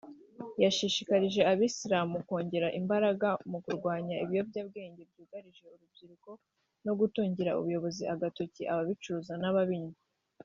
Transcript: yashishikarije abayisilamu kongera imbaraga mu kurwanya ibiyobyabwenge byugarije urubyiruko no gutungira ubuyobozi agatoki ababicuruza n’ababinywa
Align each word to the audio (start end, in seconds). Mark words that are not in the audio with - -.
yashishikarije 0.63 1.41
abayisilamu 1.51 2.17
kongera 2.29 2.67
imbaraga 2.79 3.29
mu 3.49 3.57
kurwanya 3.65 4.15
ibiyobyabwenge 4.23 5.01
byugarije 5.11 5.63
urubyiruko 5.75 6.31
no 6.85 6.93
gutungira 6.99 7.51
ubuyobozi 7.59 8.03
agatoki 8.13 8.61
ababicuruza 8.73 9.33
n’ababinywa 9.41 9.97